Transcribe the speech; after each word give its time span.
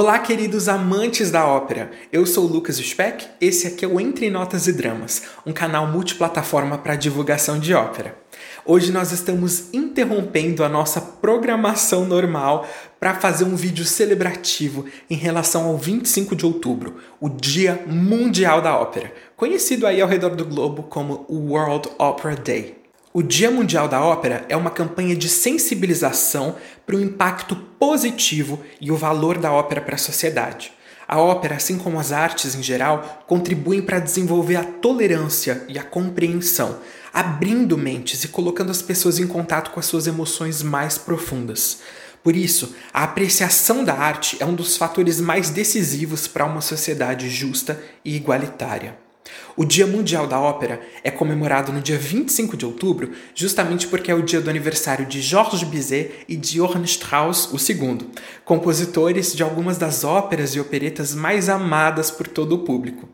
Olá, 0.00 0.18
queridos 0.18 0.66
amantes 0.66 1.30
da 1.30 1.46
ópera. 1.46 1.90
Eu 2.10 2.24
sou 2.24 2.46
Lucas 2.46 2.76
Speck. 2.78 3.26
Esse 3.38 3.66
aqui 3.66 3.84
é 3.84 3.88
o 3.88 4.00
Entre 4.00 4.30
Notas 4.30 4.66
e 4.66 4.72
Dramas, 4.72 5.24
um 5.44 5.52
canal 5.52 5.86
multiplataforma 5.86 6.78
para 6.78 6.96
divulgação 6.96 7.58
de 7.58 7.74
ópera. 7.74 8.16
Hoje 8.64 8.92
nós 8.92 9.12
estamos 9.12 9.68
interrompendo 9.74 10.64
a 10.64 10.70
nossa 10.70 11.02
programação 11.02 12.06
normal 12.06 12.66
para 12.98 13.12
fazer 13.12 13.44
um 13.44 13.54
vídeo 13.54 13.84
celebrativo 13.84 14.86
em 15.10 15.16
relação 15.16 15.66
ao 15.66 15.76
25 15.76 16.34
de 16.34 16.46
outubro, 16.46 16.96
o 17.20 17.28
Dia 17.28 17.84
Mundial 17.86 18.62
da 18.62 18.74
Ópera, 18.74 19.12
conhecido 19.36 19.86
aí 19.86 20.00
ao 20.00 20.08
redor 20.08 20.34
do 20.34 20.46
globo 20.46 20.84
como 20.84 21.26
World 21.28 21.90
Opera 21.98 22.36
Day. 22.36 22.79
O 23.12 23.24
Dia 23.24 23.50
Mundial 23.50 23.88
da 23.88 24.00
Ópera 24.00 24.46
é 24.48 24.56
uma 24.56 24.70
campanha 24.70 25.16
de 25.16 25.28
sensibilização 25.28 26.54
para 26.86 26.94
o 26.94 27.00
impacto 27.00 27.56
positivo 27.56 28.60
e 28.80 28.92
o 28.92 28.96
valor 28.96 29.36
da 29.36 29.50
ópera 29.50 29.80
para 29.80 29.96
a 29.96 29.98
sociedade. 29.98 30.70
A 31.08 31.18
ópera, 31.18 31.56
assim 31.56 31.76
como 31.76 31.98
as 31.98 32.12
artes 32.12 32.54
em 32.54 32.62
geral, 32.62 33.24
contribuem 33.26 33.82
para 33.82 33.98
desenvolver 33.98 34.54
a 34.54 34.62
tolerância 34.62 35.64
e 35.68 35.76
a 35.76 35.82
compreensão, 35.82 36.78
abrindo 37.12 37.76
mentes 37.76 38.22
e 38.22 38.28
colocando 38.28 38.70
as 38.70 38.80
pessoas 38.80 39.18
em 39.18 39.26
contato 39.26 39.72
com 39.72 39.80
as 39.80 39.86
suas 39.86 40.06
emoções 40.06 40.62
mais 40.62 40.96
profundas. 40.96 41.80
Por 42.22 42.36
isso, 42.36 42.76
a 42.94 43.02
apreciação 43.02 43.82
da 43.82 43.94
arte 43.94 44.36
é 44.38 44.46
um 44.46 44.54
dos 44.54 44.76
fatores 44.76 45.20
mais 45.20 45.50
decisivos 45.50 46.28
para 46.28 46.44
uma 46.44 46.60
sociedade 46.60 47.28
justa 47.28 47.82
e 48.04 48.14
igualitária. 48.14 49.09
O 49.56 49.64
Dia 49.64 49.86
Mundial 49.86 50.26
da 50.26 50.40
Ópera 50.40 50.80
é 51.02 51.10
comemorado 51.10 51.72
no 51.72 51.80
dia 51.80 51.98
25 51.98 52.56
de 52.56 52.64
outubro, 52.64 53.10
justamente 53.34 53.86
porque 53.86 54.10
é 54.10 54.14
o 54.14 54.22
dia 54.22 54.40
do 54.40 54.50
aniversário 54.50 55.06
de 55.06 55.20
Georges 55.20 55.62
Bizet 55.62 56.24
e 56.28 56.36
de 56.36 56.58
Johann 56.58 56.84
Strauss 56.84 57.50
II, 57.52 58.08
compositores 58.44 59.34
de 59.34 59.42
algumas 59.42 59.78
das 59.78 60.04
óperas 60.04 60.54
e 60.54 60.60
operetas 60.60 61.14
mais 61.14 61.48
amadas 61.48 62.10
por 62.10 62.26
todo 62.26 62.54
o 62.54 62.58
público. 62.58 63.08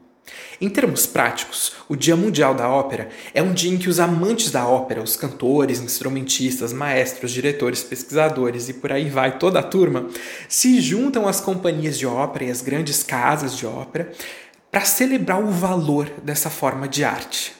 Em 0.60 0.68
termos 0.70 1.06
práticos, 1.06 1.72
o 1.88 1.94
Dia 1.94 2.16
Mundial 2.16 2.54
da 2.54 2.68
Ópera 2.68 3.08
é 3.34 3.42
um 3.42 3.52
dia 3.52 3.70
em 3.70 3.76
que 3.76 3.88
os 3.88 4.00
amantes 4.00 4.50
da 4.50 4.66
ópera, 4.66 5.02
os 5.02 5.14
cantores, 5.14 5.80
instrumentistas, 5.80 6.72
maestros, 6.72 7.30
diretores, 7.30 7.82
pesquisadores 7.82 8.68
e 8.68 8.74
por 8.74 8.90
aí 8.90 9.10
vai 9.10 9.38
toda 9.38 9.58
a 9.58 9.62
turma, 9.62 10.08
se 10.48 10.80
juntam 10.80 11.28
às 11.28 11.40
companhias 11.40 11.98
de 11.98 12.06
ópera 12.06 12.46
e 12.46 12.50
às 12.50 12.62
grandes 12.62 13.02
casas 13.02 13.56
de 13.56 13.66
ópera 13.66 14.10
para 14.76 14.84
celebrar 14.84 15.42
o 15.42 15.50
valor 15.50 16.12
dessa 16.22 16.50
forma 16.50 16.86
de 16.86 17.02
arte. 17.02 17.54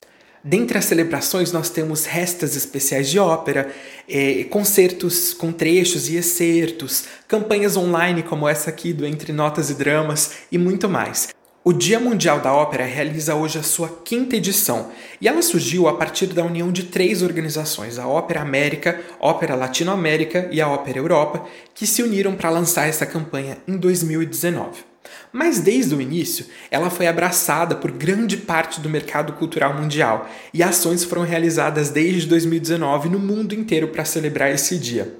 Dentre 0.44 0.76
as 0.76 0.84
celebrações, 0.84 1.50
nós 1.50 1.70
temos 1.70 2.04
restas 2.04 2.54
especiais 2.54 3.08
de 3.08 3.18
ópera, 3.18 3.74
eh, 4.06 4.44
concertos 4.50 5.32
com 5.32 5.50
trechos 5.50 6.10
e 6.10 6.16
excertos, 6.16 7.04
campanhas 7.26 7.74
online 7.74 8.22
como 8.22 8.46
essa 8.46 8.68
aqui 8.68 8.92
do 8.92 9.06
Entre 9.06 9.32
Notas 9.32 9.70
e 9.70 9.74
Dramas 9.76 10.30
e 10.52 10.58
muito 10.58 10.90
mais. 10.90 11.28
O 11.64 11.72
Dia 11.72 11.98
Mundial 11.98 12.38
da 12.40 12.52
Ópera 12.52 12.84
realiza 12.84 13.34
hoje 13.34 13.58
a 13.58 13.62
sua 13.62 13.88
quinta 14.04 14.36
edição 14.36 14.90
e 15.18 15.26
ela 15.26 15.40
surgiu 15.40 15.88
a 15.88 15.94
partir 15.94 16.26
da 16.26 16.44
união 16.44 16.70
de 16.70 16.84
três 16.84 17.22
organizações, 17.22 17.98
a 17.98 18.06
Ópera 18.06 18.42
América, 18.42 19.00
Ópera 19.18 19.54
Latinoamérica 19.54 20.50
e 20.52 20.60
a 20.60 20.68
Ópera 20.68 20.98
Europa, 20.98 21.46
que 21.74 21.86
se 21.86 22.02
uniram 22.02 22.36
para 22.36 22.50
lançar 22.50 22.86
essa 22.86 23.06
campanha 23.06 23.56
em 23.66 23.78
2019. 23.78 24.95
Mas 25.32 25.58
desde 25.58 25.94
o 25.94 26.00
início, 26.00 26.46
ela 26.70 26.90
foi 26.90 27.06
abraçada 27.06 27.74
por 27.74 27.90
grande 27.90 28.36
parte 28.36 28.80
do 28.80 28.88
mercado 28.88 29.32
cultural 29.34 29.74
mundial 29.74 30.28
e 30.52 30.62
ações 30.62 31.04
foram 31.04 31.22
realizadas 31.22 31.90
desde 31.90 32.26
2019 32.26 33.08
no 33.08 33.18
mundo 33.18 33.54
inteiro 33.54 33.88
para 33.88 34.04
celebrar 34.04 34.50
esse 34.50 34.78
dia. 34.78 35.14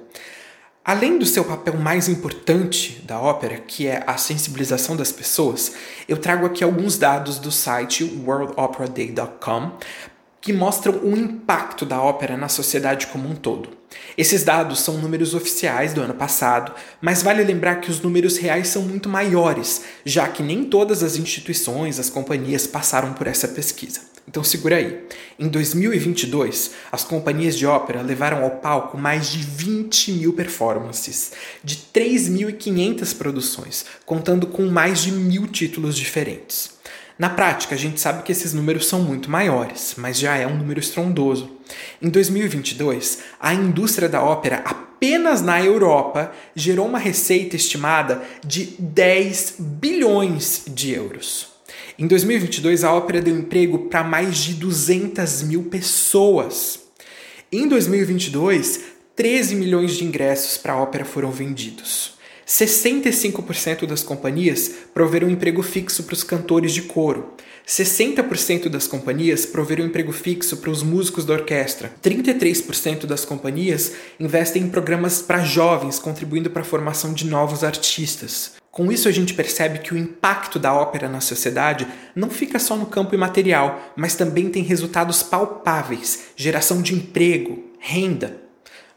Além 0.83 1.19
do 1.19 1.25
seu 1.25 1.43
papel 1.43 1.75
mais 1.75 2.07
importante 2.07 3.03
da 3.05 3.19
ópera, 3.19 3.57
que 3.57 3.85
é 3.85 4.03
a 4.07 4.15
sensibilização 4.15 4.95
das 4.95 5.11
pessoas, 5.11 5.73
eu 6.07 6.15
trago 6.15 6.45
aqui 6.45 6.63
alguns 6.63 6.97
dados 6.97 7.39
do 7.39 7.51
site 7.51 8.05
worldoperaday.com 8.25 9.73
que 10.39 10.53
mostram 10.53 10.93
o 11.03 11.17
impacto 11.17 11.85
da 11.85 12.01
ópera 12.01 12.37
na 12.37 12.47
sociedade 12.47 13.07
como 13.07 13.27
um 13.27 13.35
todo. 13.35 13.76
Esses 14.17 14.43
dados 14.43 14.81
são 14.81 14.97
números 14.97 15.33
oficiais 15.33 15.93
do 15.93 16.01
ano 16.01 16.13
passado, 16.13 16.73
mas 16.99 17.21
vale 17.21 17.43
lembrar 17.43 17.77
que 17.77 17.91
os 17.91 18.01
números 18.01 18.37
reais 18.37 18.67
são 18.67 18.81
muito 18.81 19.07
maiores, 19.07 19.83
já 20.03 20.27
que 20.27 20.41
nem 20.41 20.63
todas 20.63 21.03
as 21.03 21.15
instituições, 21.15 21.99
as 21.99 22.09
companhias 22.09 22.65
passaram 22.65 23.13
por 23.13 23.27
essa 23.27 23.47
pesquisa. 23.47 24.01
Então 24.27 24.43
segura 24.43 24.75
aí. 24.75 25.05
Em 25.39 25.47
2022, 25.47 26.71
as 26.91 27.03
companhias 27.03 27.57
de 27.57 27.65
ópera 27.65 28.01
levaram 28.01 28.43
ao 28.43 28.51
palco 28.51 28.97
mais 28.97 29.31
de 29.31 29.39
20 29.39 30.11
mil 30.11 30.33
performances, 30.33 31.31
de 31.63 31.77
3.500 31.93 33.15
produções, 33.15 33.85
contando 34.05 34.47
com 34.47 34.65
mais 34.65 35.01
de 35.01 35.13
mil 35.13 35.47
títulos 35.47 35.95
diferentes. 35.95 36.76
Na 37.17 37.29
prática, 37.29 37.73
a 37.73 37.77
gente 37.77 37.99
sabe 37.99 38.21
que 38.21 38.31
esses 38.31 38.53
números 38.53 38.85
são 38.85 39.01
muito 39.01 39.29
maiores, 39.29 39.95
mas 39.97 40.19
já 40.19 40.37
é 40.37 40.45
um 40.45 40.55
número 40.55 40.79
estrondoso. 40.79 41.49
Em 41.99 42.09
2022, 42.09 43.19
a 43.39 43.55
indústria 43.55 44.07
da 44.07 44.23
ópera 44.23 44.57
apenas 44.63 45.41
na 45.41 45.59
Europa 45.63 46.31
gerou 46.55 46.85
uma 46.87 46.99
receita 46.99 47.55
estimada 47.55 48.21
de 48.45 48.75
10 48.77 49.55
bilhões 49.57 50.65
de 50.67 50.91
euros. 50.91 51.47
Em 51.97 52.05
2022, 52.05 52.83
a 52.83 52.93
ópera 52.93 53.19
deu 53.19 53.35
emprego 53.35 53.89
para 53.89 54.03
mais 54.03 54.37
de 54.37 54.53
200 54.53 55.41
mil 55.41 55.63
pessoas. 55.63 56.81
Em 57.51 57.67
2022, 57.67 58.81
13 59.15 59.55
milhões 59.55 59.93
de 59.93 60.03
ingressos 60.03 60.57
para 60.57 60.73
a 60.73 60.77
ópera 60.77 61.03
foram 61.03 61.31
vendidos. 61.31 62.16
65% 62.47 63.85
das 63.85 64.03
companhias 64.03 64.71
proveram 64.93 65.29
emprego 65.29 65.61
fixo 65.61 66.03
para 66.03 66.13
os 66.13 66.23
cantores 66.23 66.71
de 66.71 66.83
coro. 66.83 67.33
60% 67.67 68.69
das 68.69 68.87
companhias 68.87 69.45
proveram 69.45 69.85
emprego 69.85 70.13
fixo 70.13 70.55
para 70.55 70.69
os 70.69 70.81
músicos 70.81 71.25
da 71.25 71.33
orquestra. 71.33 71.91
33% 72.01 73.05
das 73.05 73.25
companhias 73.25 73.91
investem 74.17 74.63
em 74.63 74.69
programas 74.69 75.21
para 75.21 75.43
jovens, 75.43 75.99
contribuindo 75.99 76.49
para 76.49 76.61
a 76.61 76.65
formação 76.65 77.13
de 77.13 77.25
novos 77.25 77.65
artistas. 77.65 78.53
Com 78.71 78.89
isso, 78.91 79.09
a 79.09 79.11
gente 79.11 79.33
percebe 79.33 79.79
que 79.79 79.93
o 79.93 79.97
impacto 79.97 80.57
da 80.57 80.73
ópera 80.73 81.09
na 81.09 81.19
sociedade 81.19 81.85
não 82.15 82.29
fica 82.29 82.59
só 82.59 82.77
no 82.77 82.85
campo 82.85 83.13
imaterial, 83.13 83.91
mas 83.97 84.15
também 84.15 84.49
tem 84.49 84.63
resultados 84.63 85.21
palpáveis 85.21 86.27
geração 86.37 86.81
de 86.81 86.93
emprego, 86.93 87.61
renda, 87.79 88.46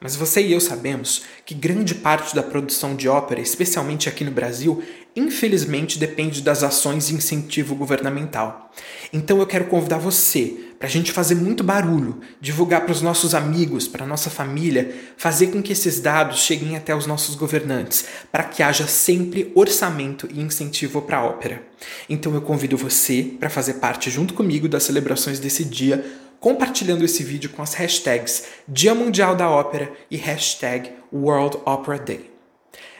mas 0.00 0.16
você 0.16 0.41
e 0.41 0.53
eu 0.53 0.61
sabemos 0.61 1.25
que 1.44 1.55
grande 1.55 1.94
parte 1.94 2.34
da 2.34 2.43
produção 2.43 2.97
de 2.97 3.09
ópera, 3.09 3.41
especialmente 3.41 4.09
aqui 4.09 4.25
no 4.25 4.31
Brasil, 4.31 4.83
infelizmente 5.15 5.99
depende 5.99 6.41
das 6.41 6.62
ações 6.62 7.11
e 7.11 7.15
incentivo 7.15 7.75
governamental. 7.75 8.71
Então 9.12 9.39
eu 9.39 9.47
quero 9.47 9.66
convidar 9.66 9.99
você 9.99 10.56
para 10.78 10.89
a 10.89 10.91
gente 10.91 11.12
fazer 11.12 11.34
muito 11.34 11.62
barulho, 11.62 12.21
divulgar 12.41 12.83
para 12.83 12.93
os 12.93 13.03
nossos 13.03 13.34
amigos, 13.34 13.87
para 13.87 14.06
nossa 14.06 14.31
família, 14.31 14.94
fazer 15.19 15.49
com 15.49 15.62
que 15.62 15.72
esses 15.72 16.00
dados 16.00 16.39
cheguem 16.39 16.77
até 16.77 16.94
os 16.94 17.06
nossos 17.06 17.34
governantes, 17.34 18.06
para 18.33 18.44
que 18.44 18.62
haja 18.62 18.87
sempre 18.87 19.53
orçamento 19.55 20.27
e 20.33 20.41
incentivo 20.41 21.03
para 21.03 21.19
a 21.19 21.25
ópera. 21.25 21.62
Então 22.09 22.34
eu 22.34 22.41
convido 22.41 22.78
você 22.78 23.34
para 23.39 23.50
fazer 23.50 23.75
parte 23.75 24.10
junto 24.10 24.33
comigo 24.33 24.69
das 24.69 24.84
celebrações 24.84 25.39
desse 25.39 25.65
dia 25.65 26.03
compartilhando 26.41 27.05
esse 27.05 27.23
vídeo 27.23 27.51
com 27.51 27.62
as 27.62 27.75
hashtags 27.75 28.45
Dia 28.67 28.95
Mundial 28.95 29.37
da 29.37 29.49
Ópera 29.49 29.93
e 30.11 30.17
hashtag 30.17 30.91
World 31.12 31.59
Opera 31.67 31.99
Day. 31.99 32.31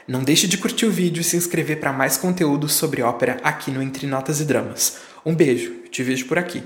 Não 0.07 0.23
deixe 0.23 0.47
de 0.47 0.57
curtir 0.57 0.85
o 0.85 0.91
vídeo 0.91 1.21
e 1.21 1.23
se 1.23 1.35
inscrever 1.35 1.79
para 1.79 1.91
mais 1.91 2.17
conteúdo 2.17 2.69
sobre 2.69 3.01
ópera 3.01 3.37
aqui 3.43 3.71
no 3.71 3.81
Entre 3.81 4.07
Notas 4.07 4.39
e 4.39 4.45
Dramas. 4.45 4.97
Um 5.25 5.35
beijo, 5.35 5.71
te 5.89 6.03
vejo 6.03 6.27
por 6.27 6.37
aqui. 6.37 6.63